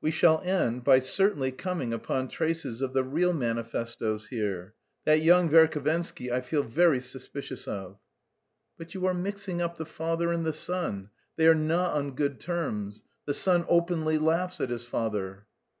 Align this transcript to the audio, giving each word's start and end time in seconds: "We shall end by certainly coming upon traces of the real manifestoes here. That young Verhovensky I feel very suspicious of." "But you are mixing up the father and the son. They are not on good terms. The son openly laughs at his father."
"We 0.00 0.12
shall 0.12 0.40
end 0.42 0.84
by 0.84 1.00
certainly 1.00 1.50
coming 1.50 1.92
upon 1.92 2.28
traces 2.28 2.80
of 2.82 2.92
the 2.92 3.02
real 3.02 3.32
manifestoes 3.32 4.28
here. 4.28 4.74
That 5.06 5.22
young 5.22 5.50
Verhovensky 5.50 6.30
I 6.30 6.40
feel 6.40 6.62
very 6.62 7.00
suspicious 7.00 7.66
of." 7.66 7.98
"But 8.78 8.94
you 8.94 9.04
are 9.06 9.12
mixing 9.12 9.60
up 9.60 9.78
the 9.78 9.84
father 9.84 10.30
and 10.32 10.46
the 10.46 10.52
son. 10.52 11.10
They 11.34 11.48
are 11.48 11.56
not 11.56 11.94
on 11.94 12.14
good 12.14 12.38
terms. 12.38 13.02
The 13.24 13.34
son 13.34 13.64
openly 13.68 14.18
laughs 14.18 14.60
at 14.60 14.70
his 14.70 14.84
father." 14.84 15.46